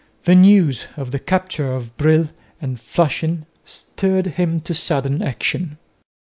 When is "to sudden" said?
4.61-5.21